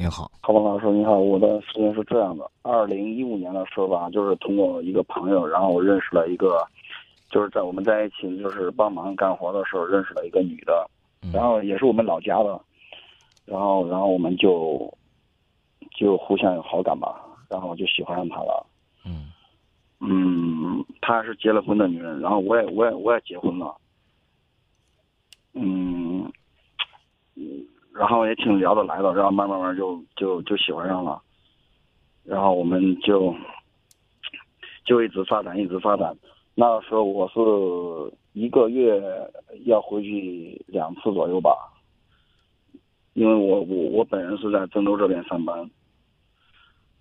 [0.00, 6.64] 您好，郝峰老师你好，我的事情是这样的，二零一五年的时候吧，就是通过一个朋友，然后我认识了一个，
[7.30, 10.88] 就是在我们在一起就是帮忙干活的时候认识了一个女的，
[11.32, 12.60] 然后也是我们老家的，
[13.44, 14.88] 然后然后我们就
[15.96, 17.20] 就互相有好感吧，
[17.50, 18.66] 然后我就喜欢上她了。
[19.04, 19.32] 嗯。
[19.98, 23.74] 嗯，她是结了婚的女人，然后我也我也我也结婚了。
[25.54, 26.07] 嗯，嗯，
[27.98, 31.20] 然后也挺聊得来的，然后慢慢慢就就就喜欢上了，
[32.22, 33.34] 然后我们就
[34.84, 36.16] 就一直发展，一直发展。
[36.54, 39.02] 那个时候我是一个月
[39.64, 41.50] 要回去两次左右吧，
[43.14, 45.68] 因为我我我本人是在郑州这边上班，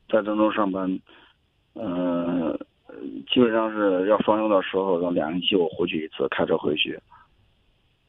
[0.10, 1.00] 在郑州上班，
[1.76, 2.58] 嗯、
[3.32, 7.00] 基本上是要双休的时候，让两星期我回去一次，开车回去。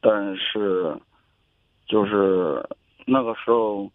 [0.01, 0.95] 但是，
[1.87, 2.63] 就是
[3.09, 3.89] 那个时候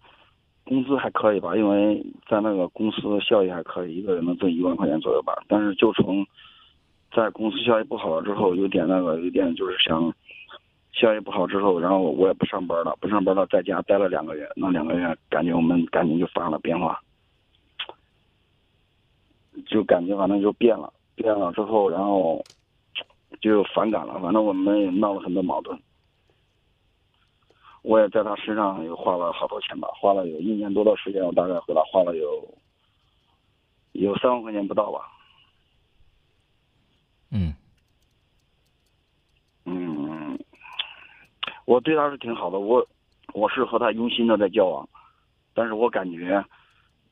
[0.64, 5.34] 工资还可以吧，因为在那个公司效益还可以，一个人能挣一万块钱左右吧。
[5.47, 6.27] 但是就从
[7.14, 10.12] 在公司效益不好了之后，有点那个，有点就是想
[10.92, 16.98] 效益不好之后，然后我也不上班了，不上班了，在家待了两个月，那两个月感觉我们感情就发生了变化，
[19.67, 22.42] 就感觉反正就变了，变了之后，然后
[23.41, 25.78] 就反感了，反正我们也闹了很多矛盾。
[27.84, 32.54] 我也在他身上又花了好多钱吧，花了有一年多的时间，我大概回来花了有
[33.92, 35.00] 有三万块钱不到吧。
[37.30, 37.55] 嗯
[39.66, 40.38] 嗯，
[41.66, 42.86] 我对他是挺好的，我
[43.34, 44.88] 我是和他用心的在交往，
[45.52, 46.42] 但是我感觉，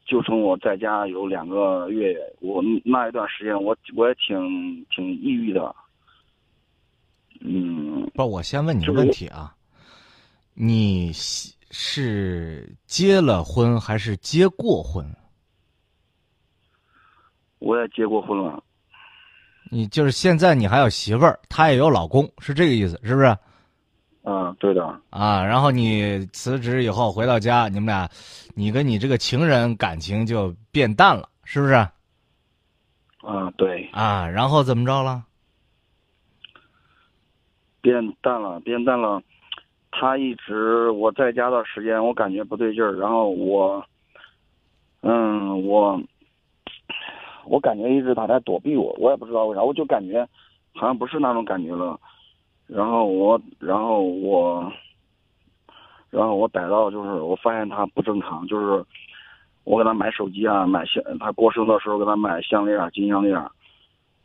[0.07, 5.77] 就从我在家有两个月，我那一段时间我我也挺挺抑郁的。
[7.41, 9.55] 嗯，不，我先问你个问题啊，
[10.55, 15.05] 你是是结了婚还是结过婚？
[17.59, 18.63] 我也结过婚了。
[19.71, 23.37] 你就是现在你还有媳妇儿，她也有老公，是这个意思，是不是？
[24.25, 24.85] 嗯，对的。
[25.11, 28.09] 啊，然后你辞职以后回到家，你们俩，
[28.55, 31.75] 你跟你这个情人感情就变淡了，是不是？
[33.25, 35.25] 嗯，对，啊，然后怎么着了？
[37.81, 39.23] 变淡了，变淡了。
[39.93, 43.85] 他一直我在家的时间，我感觉不对劲儿，然后我，
[45.03, 46.01] 嗯，我，
[47.45, 50.27] 我感觉一直他在躲避我，我也不知道为啥，我就感觉
[50.75, 52.01] 好像不是那种感觉了。
[52.67, 54.73] 然后我，然后我，
[56.11, 58.85] 然后我逮到就是我发现他不正常，就是
[59.65, 63.37] 我给他买手机啊，买项，他过生的时候给他买项链啊，金项链。
[63.37, 63.51] 啊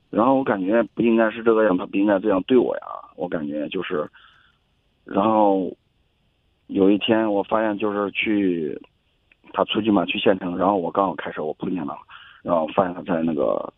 [0.10, 2.84] 然后我感觉不应该是这个样，他不应该这样对我呀。
[3.18, 4.10] 我感觉就是，
[5.08, 5.72] 然后
[6.68, 8.80] 有一天我发现就是去
[9.54, 11.98] 他出去嘛，去县城，然后我刚好开车，我碰见了，
[12.44, 13.74] 然后发现他在那个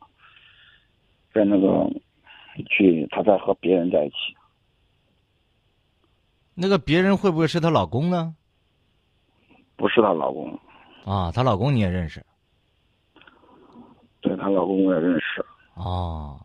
[1.32, 1.88] 在那个
[2.68, 4.16] 去他在和别人在一起。
[6.56, 8.36] 那个别人会不会是她老公呢？
[9.78, 10.60] 不是她老公，
[11.06, 12.26] 啊，她老公你也认识？
[14.20, 15.46] 对她老公我也认识。
[15.76, 16.38] 哦，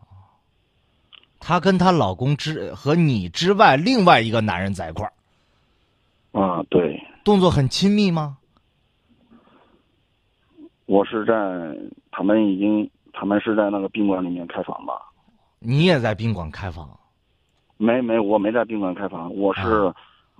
[1.47, 8.37] 她跟她老公之和你之外另外一个男人在一块儿，啊，对，动作很亲密吗？
[10.87, 11.33] 我是在
[12.09, 14.93] 他们已经他们是在那个宾馆里面开房吧？
[15.59, 16.89] 你也在宾馆开房？
[17.77, 19.93] 没没，我没在宾馆开房，我是、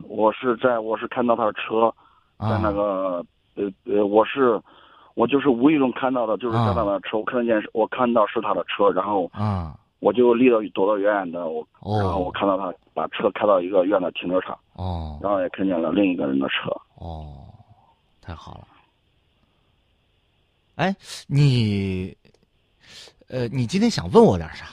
[0.07, 1.93] 我是在我是看到他的车
[2.39, 3.23] 在啊那个
[3.53, 4.59] 呃呃，我是
[5.13, 6.65] 我就是无意中看到的，就是啊。
[6.69, 16.69] 在他的车，我看见我看到是他的车，然后啊我就离得躲得远远的，我、哦然后我看到他把车开到一个院的停车场，哦然后也看见了另一个人的车。
[16.99, 17.47] 哦，
[18.21, 18.67] 太好了。
[20.75, 20.95] 哎，
[21.25, 22.15] 你，
[23.29, 24.67] 呃，你今天想问我点啥？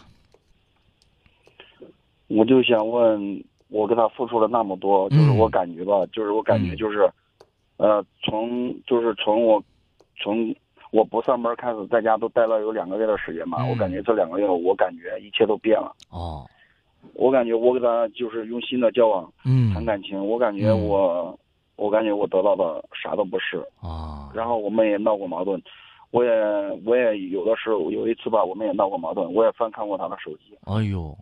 [2.27, 7.11] 我就想问，我给他付出了那么多，就是嗯我感觉吧，就是我感觉嗯就是，
[7.79, 9.65] 呃，从就是从我
[10.19, 10.55] 从
[10.93, 16.47] 我不上班开始，在家都待了有两个月的时间吧，嗯我感觉这两个月我感觉一切都变了，哦，
[17.15, 21.39] 我感觉我跟他就是用心的交往嗯，谈感情，我感觉嗯我、
[21.77, 25.61] 我感觉我得到的啥都不是，啊，然后我们也闹过矛盾。
[26.11, 26.31] 我也
[26.85, 31.17] 我也有的时候有一次吧，我们也闹过矛盾，我也翻看过他的手机，哎呦，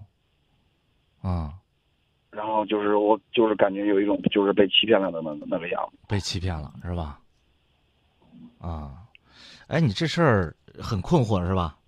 [1.23, 1.55] 啊，
[2.33, 5.99] 然后就是我就是感觉有一种就是被欺骗了的那个那个样子。
[6.09, 7.21] 被欺骗了是吧？
[8.59, 9.07] 啊，
[9.71, 11.79] 哎，你这事儿很困惑是吧？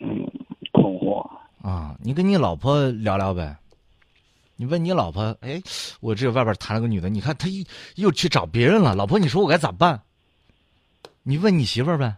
[0.00, 0.08] 嗯，
[0.72, 1.20] 困惑。
[1.60, 3.54] 啊，你跟你老婆聊聊呗。
[4.56, 5.62] 你问你老婆，哎，
[6.00, 7.62] 我这外边谈了个女的，你看她又
[7.96, 10.00] 又去找别人了，老婆，你说我该咋办？
[11.22, 12.16] 你问你媳妇儿呗。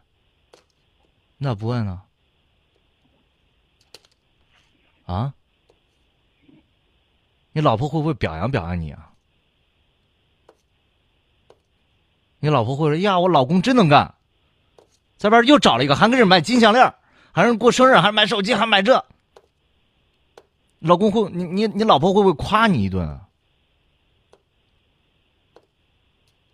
[1.36, 2.02] 那不问呢？
[5.06, 5.34] 啊？
[7.50, 9.10] 你老婆会不会表扬表扬你啊？
[12.38, 14.14] 你老婆会说：“呀，我老公真能干，
[15.16, 16.94] 在外边又找了一个，还给人买金项链，
[17.32, 19.04] 还是过生日，还买手机，还买这。”
[20.80, 23.22] 老公会，你你你老婆会不会夸你一顿啊？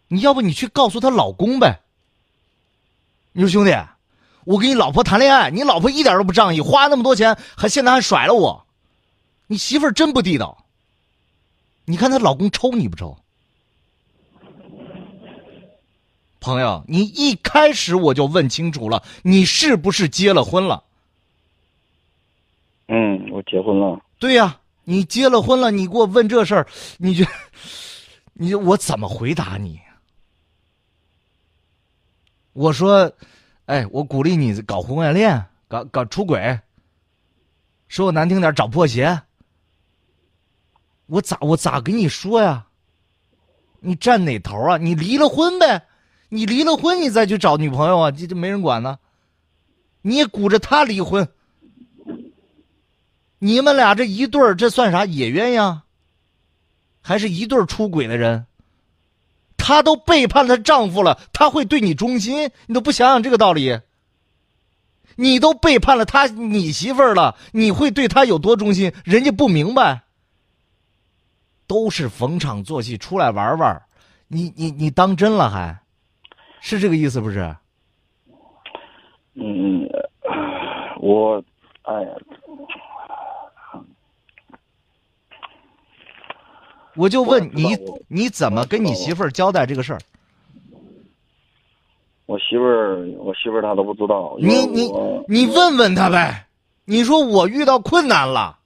[0.08, 1.81] 你要不你去告诉她老公呗？
[3.32, 3.76] 你说兄弟，
[4.44, 8.67] 我跟你老婆谈恋爱，你老婆一点都不仗义，花那么多钱，还现在还甩了我，
[9.49, 10.67] 你媳妇儿真不地道。
[11.84, 13.21] 你看她老公抽你不抽？
[16.42, 20.82] 朋友，你一开始我就问清楚了，你是不是结了婚了？
[22.88, 23.98] 嗯，我结婚了。
[24.18, 26.66] 对呀，你结了婚了，你给我问这事儿，
[26.98, 27.24] 你觉，
[28.34, 29.80] 你我怎么回答你？
[32.52, 33.10] 我说，
[33.66, 36.58] 哎，我鼓励你搞婚外恋，搞搞出轨，
[37.86, 39.22] 说我难听点找破鞋。
[41.06, 42.66] 我咋我咋跟你说呀？
[43.80, 44.76] 你站哪头啊？
[44.76, 45.86] 你离了婚呗？
[46.34, 48.11] 你离了婚，你再去找女朋友啊？
[48.11, 48.99] 这这没人管呢。
[50.00, 51.29] 你也鼓着他离婚，
[53.38, 55.81] 你们俩这一对儿，这算啥野鸳鸯？
[57.02, 58.46] 还是一对出轨的人？
[59.58, 62.50] 她都背叛了丈夫了，她会对你忠心？
[62.64, 63.79] 你都不想想这个道理？
[65.17, 68.90] 你都背叛了他，你媳妇儿了，你会对他有多忠心？
[69.05, 70.05] 人家不明白，
[71.67, 73.82] 都是逢场作戏，出来玩玩，
[74.29, 75.81] 你你你当真了还？
[76.64, 77.54] 是这个意思不是？
[79.34, 79.88] 嗯，
[81.00, 81.42] 我，
[81.82, 82.08] 哎呀，
[86.94, 87.76] 我就问你
[88.06, 89.98] 你怎么跟你媳妇儿交代这个事儿？
[92.26, 94.36] 我媳妇儿，我媳妇儿她都不知道。
[94.38, 94.88] 你你
[95.26, 96.46] 你问问他呗。
[96.84, 98.58] 你说我遇到困难了，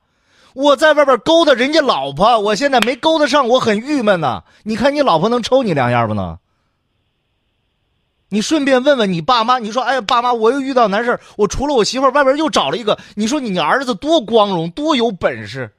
[0.54, 4.44] 我在外边勾搭人家老婆，我现在没勾搭上，我很郁闷呢。
[4.64, 6.38] 你看你老婆能抽你两下不能？
[8.28, 12.98] 你顺便问问你爸妈，你说，哎呀，爸妈，我又遇到难事我除了我媳妇儿，外边又找了一个。
[13.14, 15.72] 你说你你儿子多光荣，多有本事，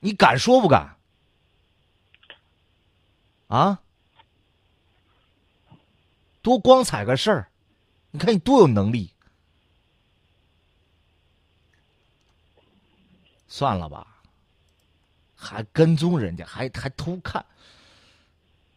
[0.00, 0.96] 你敢说不敢？
[3.48, 3.80] 啊？
[6.42, 7.48] 多光彩个事儿，
[8.10, 9.12] 你看你多有能力。
[13.48, 14.06] 算了吧，
[15.34, 17.44] 还跟踪人家，还还偷看。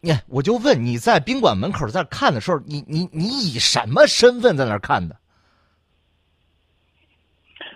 [0.02, 5.16] 你看，我就问你在宾馆门口在看的时候，你你你以什么身份在那儿看的？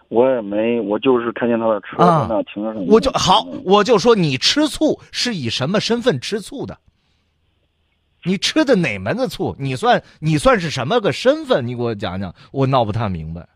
[0.09, 2.81] 我也没，我就是看见他的车啊在那停着呢。
[2.87, 6.77] 我就好，我就说你吃醋是以什么身份吃醋的？
[8.23, 9.55] 你吃的哪门子醋？
[9.59, 11.67] 你算你算是什么个身份？
[11.67, 13.49] 你给我讲讲，我闹不太明白。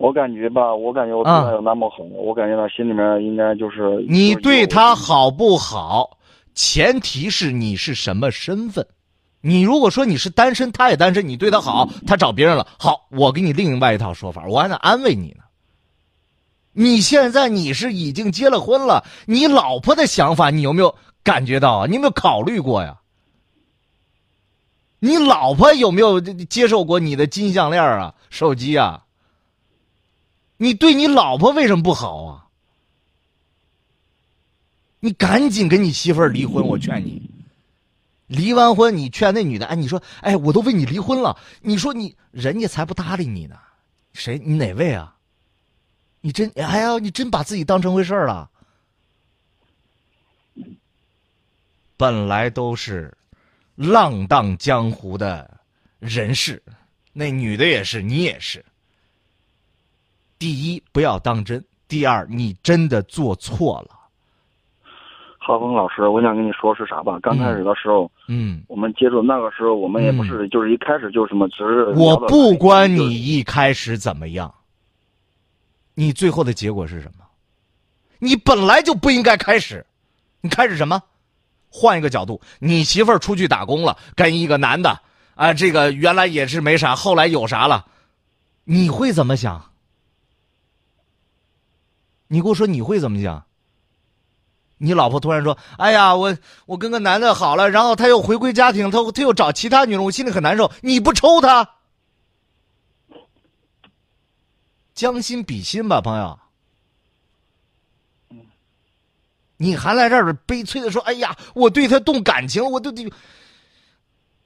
[0.00, 6.16] 我感觉吧，我感觉我对他有那么好，我感觉他心里面应该就是啊你对他好不好，
[6.54, 8.86] 前提是你是什么身份。
[9.42, 15.44] 你如果说你是单身，他也单身，你对他好，他找别人了，好，我给你另外一套说法，我还得安慰你呢。
[16.72, 21.86] 你现在你是已经结了婚了，你老婆的想法你有没有感觉到啊？
[21.86, 22.96] 你有没有考虑过呀？
[24.98, 29.02] 你老婆有没有接受过你的金项链啊、手机啊？
[30.62, 32.46] 你对你老婆为什么不好啊？
[35.00, 37.30] 你赶紧跟你媳妇儿离婚，我劝你。
[38.26, 43.56] 离完婚，你劝那女的，哎，你说，哎，我都为你离婚了，你说你人家才不搭理你呢，
[44.12, 44.38] 谁？
[44.38, 45.16] 你哪位啊？
[46.20, 48.50] 你真，哎呀，你真把自己当成回事儿了。
[51.96, 53.16] 本来都是
[53.76, 55.58] 浪荡江湖的
[55.98, 56.62] 人士，
[57.14, 58.62] 那女的也是，你也是。
[60.40, 63.90] 第一，不要当真；第二，你真的做错了。
[65.38, 67.18] 浩峰老师，我想跟你说是啥吧？
[67.20, 74.52] 刚开始的时候，嗯，我们接触那个时候，我们也不是就是一开始就什么，只是我不管你一开始怎么样，
[75.94, 77.24] 你最后的结果是什么？
[78.18, 79.84] 你本来就不应该开始，
[80.40, 81.02] 你开始什么？
[81.68, 84.98] 换一个角度，你媳妇儿出去打工了，跟一个男的
[85.34, 87.84] 啊，这个原来也是没啥，后来有啥了，
[88.64, 89.69] 你会怎么想？
[92.32, 93.44] 你给我说你会怎么想？
[94.78, 101.74] 你老婆突然说：“哎呀，我我跟个男的好了，然后他又回归家庭，他他又找其他女人，我心里很难受。”你不抽他？
[104.94, 106.38] 将心比心吧，朋友。
[109.56, 112.94] 你还来这儿悲催的说：“哎呀，我对他动感情了，我都……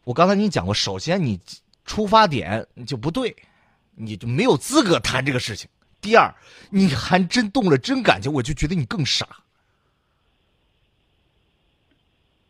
[0.04, 1.38] 我刚才跟你讲过，首先你
[1.84, 3.36] 出发点就不对，
[3.94, 5.68] 你就没有资格谈这个事情。
[6.04, 6.30] 第二，
[6.68, 9.26] 你还真动了真感情，我就觉得你更傻。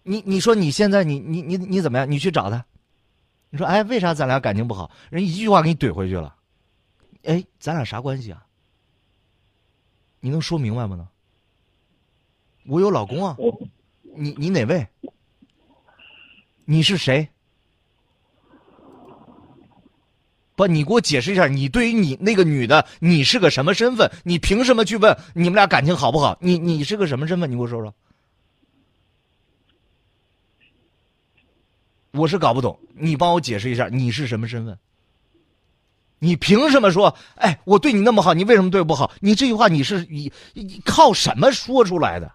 [0.02, 2.10] 你你说你现在你你你你怎么样？
[2.10, 2.66] 你去找他，
[3.50, 4.90] 你说哎，为啥咱俩感情不好？
[5.08, 6.34] 人一句话给你怼回去了。
[7.22, 8.44] 哎，咱俩啥关系啊？
[10.18, 10.96] 你能说明白吗？
[10.96, 11.08] 呢？
[12.66, 13.36] 我有老公啊，
[14.16, 14.84] 你你哪位？
[16.64, 17.28] 你是谁？
[20.56, 24.10] 不，你给我解释一下，你对于你那个女的，你是个什么身份？
[24.22, 26.38] 你凭什么去问你们俩感情好不好？
[26.40, 27.50] 你你是个什么身份？
[27.50, 27.94] 你给我说说。
[32.12, 34.78] 我是搞不懂，你帮我解释一下，你是什么身份？
[36.20, 37.16] 你凭什么说？
[37.34, 39.10] 哎，我对你那么好，你为什么对我不好？
[39.20, 42.32] 你这句话你是你你靠什么说出来的？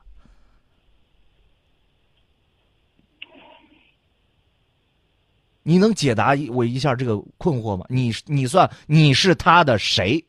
[5.70, 7.86] 你能解答我一下这个困惑吗？
[7.90, 10.26] 你你算你是他的谁？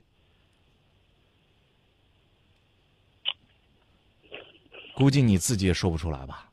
[4.94, 6.46] 估计你自己也说不出来吧？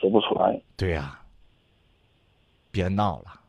[0.00, 0.62] 说不出来。
[0.76, 1.20] 对呀，
[2.70, 3.40] 别闹了。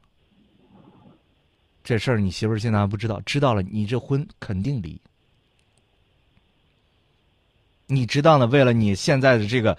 [1.84, 5.00] 这事儿你媳妇儿现在还不知道，知道了你这婚肯定离。
[7.86, 8.48] 你知道呢？
[8.48, 9.78] 为了你现在的这个，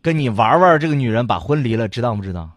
[0.00, 2.48] 跟你玩玩这个女人把婚离了，知道不知道？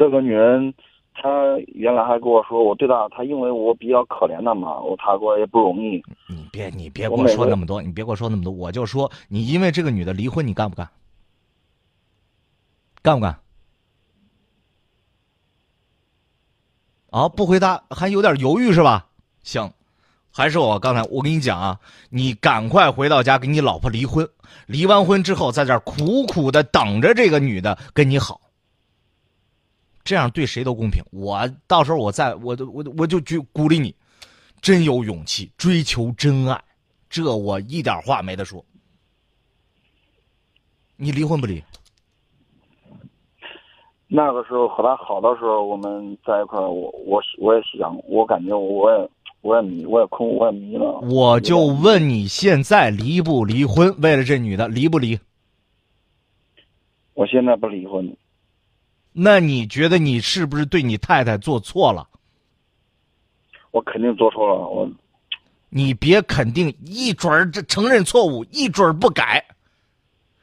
[0.00, 0.72] 这个女人，
[1.12, 1.28] 她
[1.74, 6.02] 原来还跟我说，我对她，她因为我比较可怜她嘛，我她给我也不容易。
[6.26, 10.88] 你别，你别跟我说那么多，你别跟我说那么多，我就说你因为这个女的离婚，你干不干？
[13.02, 13.38] 干不干？
[17.10, 19.08] 啊，不回答，还有点犹豫是吧？
[19.42, 19.70] 行，
[20.32, 21.78] 还是我刚才我跟你讲啊，
[22.08, 24.26] 你赶快回到家跟你老婆离婚，
[24.64, 28.40] 离完婚之后，在这儿苦苦的等着这个女的跟你好。
[30.02, 31.02] 这样对谁都公平。
[31.12, 33.94] 我到时候我再我我我就去鼓励你，
[34.60, 36.62] 真有勇气追求真爱，
[37.08, 38.64] 这我一点话没得说。
[40.96, 41.62] 你离婚不离？
[44.12, 50.98] 那个时候和他好的时候，我们在一块儿，我我我也想，我感觉我也我也迷，我也空，我也迷了。
[51.08, 53.94] 我就问你现在离不离婚？
[54.00, 55.18] 为了这女的，离不离？
[57.14, 58.16] 我现在不离婚。
[59.22, 62.08] 那你觉得你是不是对你太太做错了？
[63.70, 64.90] 我肯定做错了，我。
[65.68, 69.44] 你别肯定一准儿这承认错误，一准儿不改。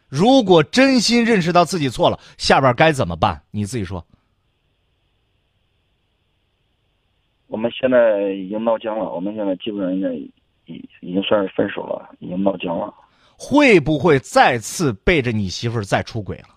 [0.08, 3.42] 如果真心认识到自己错了，下边该怎么办？
[3.50, 4.06] 你自己说。
[7.48, 10.32] 我们现在已经闹僵了，我们现在基本上应该已
[11.02, 12.94] 已经算是分手了，已经闹僵了。
[13.36, 16.50] 会不会再次背着你媳妇儿再出轨了？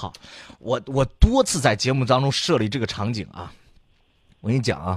[0.00, 0.12] 好，
[0.60, 3.52] 我我多次在节目当中设立这个场景啊，
[4.40, 4.96] 我跟你讲啊，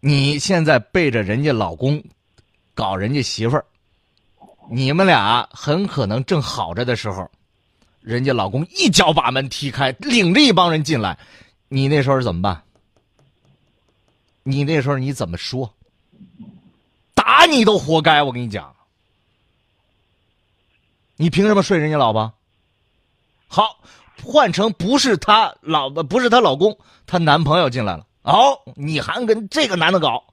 [0.00, 2.02] 你现在背着人家老公
[2.72, 3.64] 搞人家媳妇儿，
[4.70, 7.30] 你们俩很可能正好着的时候，
[8.00, 11.18] 人家老公一脚把门踢开，领着一帮人进来，
[11.68, 12.62] 你那时候怎么办？
[14.44, 15.74] 你那时候你怎么说？
[17.12, 18.22] 打你都活该！
[18.22, 18.74] 我跟你讲，
[21.16, 22.32] 你凭什么睡人家老婆？
[23.54, 23.78] 好，
[24.20, 28.04] 换成不是她老婆，不是她老公，她男朋友进来了。
[28.22, 30.24] 哦，你还跟这个男的搞？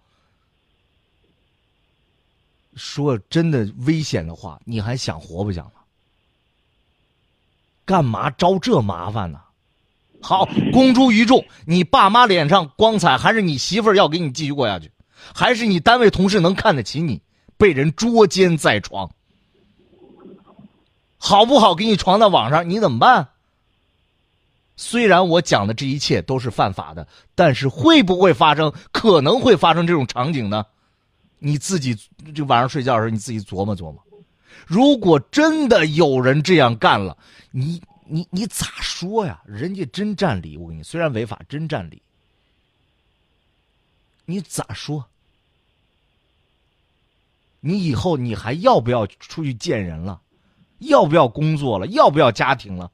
[2.75, 5.73] 说真的危险的话，你还想活不想了？
[7.85, 9.39] 干嘛招这麻烦呢？
[10.19, 14.91] 好，公诸于众，你爸妈脸上光彩，还是你媳妇儿要给你继续过下去？
[15.31, 17.21] 还是你单位同事能看得起你？
[17.55, 19.11] 被人捉奸在床？
[21.23, 21.75] 好不好？
[21.75, 23.29] 给你传到网上，你怎么办？
[24.75, 28.73] 虽然我讲的这一切都是犯法的，但是会不会发生？
[28.91, 30.65] 可能会发生这种场景呢？
[31.37, 31.95] 你自己
[32.33, 34.03] 就晚上睡觉的时候，你自己琢磨琢磨。
[34.65, 37.15] 如果真的有人这样干了，
[37.51, 39.39] 你你你咋说呀？
[39.45, 42.01] 人家真占理，我跟你虽然违法，真占理。
[44.25, 45.05] 你咋说？
[47.59, 50.19] 你以后你还要不要出去见人了？
[50.81, 51.87] 要不要工作了？
[51.87, 52.91] 要不要家庭了？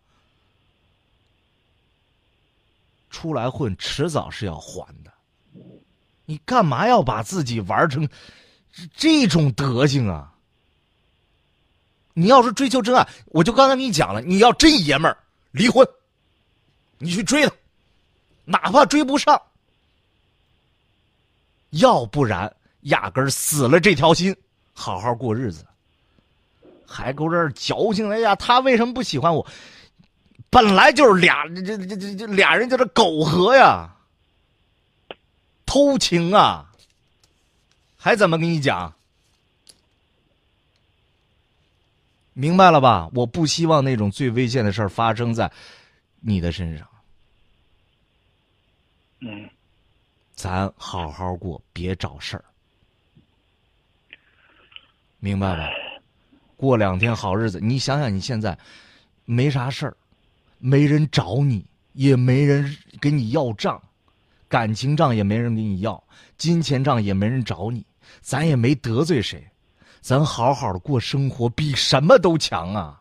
[3.09, 5.11] 出来混，迟早是要还的。
[6.25, 8.07] 你干嘛要把自己玩成
[8.95, 10.33] 这种德行啊？
[12.13, 15.17] 你要是追求真爱，我就刚才跟你讲了，你要真爷们儿，
[15.51, 15.87] 离婚，
[16.97, 17.53] 你去追他，
[18.43, 19.41] 哪怕追不上，
[21.69, 24.35] 要不然压根儿死了这条心，
[24.73, 25.65] 好好过日子。
[26.87, 29.45] 还搁这儿矫情，哎呀，他为什么不喜欢我？
[30.49, 33.93] 本来就是俩这这这这俩人就这苟合呀，
[35.65, 36.71] 偷情啊，
[37.97, 38.93] 还怎么跟你讲？
[42.33, 43.09] 明白了吧？
[43.13, 45.51] 我不希望那种最危险的事儿发生在
[46.21, 46.87] 你的身上。
[49.19, 49.49] 嗯，
[50.35, 52.45] 咱好好过，别找事儿，
[55.19, 55.67] 明白吧？
[56.57, 58.57] 过两天好日子，你想想，你现在
[59.25, 59.95] 没啥事儿，
[60.59, 62.65] 没人找你，也没人
[62.99, 63.79] 给你要账，
[64.49, 66.03] 感情账也没人给你要，
[66.35, 67.85] 金钱账也没人找你，
[68.21, 69.41] 咱也没得罪谁，
[70.01, 72.99] 咱好好的过生活，比什么都强啊！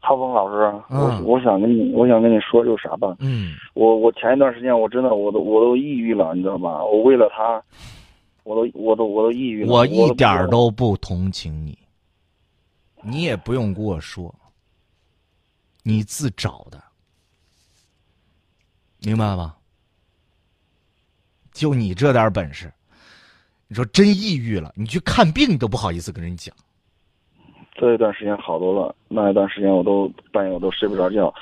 [0.00, 3.16] 浩峰老师，嗯我我想跟你，我想跟你说就是啥吧？
[3.18, 6.82] 嗯，我我前一段时间我真的我都我都抑郁了，你知道吧？
[6.82, 7.62] 我为了他，
[8.48, 9.70] 我都我都我都抑郁了。
[9.70, 11.78] 我我一点儿都不同情你，
[13.02, 14.34] 你也不用跟我说，
[15.82, 16.82] 你自找的，
[19.00, 19.54] 明白吗？
[21.52, 22.72] 就你这点本事，
[23.66, 26.54] 你说真抑郁了，你去看病都不好意思跟人讲。
[27.74, 31.32] 这一段时间好多了，那一段时间我都半夜我都睡不着觉。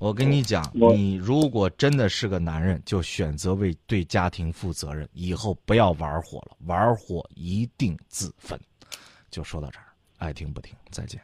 [0.00, 8.58] 我跟你讲，你如果真的是个男人，就选择为对家庭负责任，以后不要玩火了，玩火一定自焚。
[9.30, 9.86] 就说到这儿，
[10.18, 11.20] 爱听不听，再见。